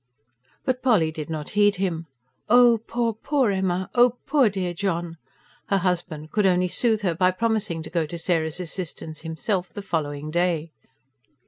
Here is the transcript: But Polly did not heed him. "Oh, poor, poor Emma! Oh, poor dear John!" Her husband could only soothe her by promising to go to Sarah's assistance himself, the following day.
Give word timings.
But 0.65 0.81
Polly 0.81 1.11
did 1.11 1.29
not 1.29 1.51
heed 1.51 1.75
him. 1.75 2.07
"Oh, 2.49 2.79
poor, 2.87 3.13
poor 3.13 3.51
Emma! 3.51 3.87
Oh, 3.93 4.17
poor 4.25 4.49
dear 4.49 4.73
John!" 4.73 5.17
Her 5.67 5.77
husband 5.77 6.31
could 6.31 6.47
only 6.47 6.69
soothe 6.69 7.01
her 7.01 7.13
by 7.13 7.29
promising 7.29 7.83
to 7.83 7.89
go 7.91 8.07
to 8.07 8.17
Sarah's 8.17 8.59
assistance 8.59 9.21
himself, 9.21 9.69
the 9.71 9.83
following 9.83 10.31
day. 10.31 10.71